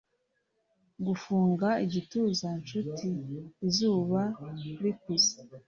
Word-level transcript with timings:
gufunga 1.05 1.67
igituza-nshuti 1.85 3.09
izuba 3.67 4.21
rikuze; 4.81 5.33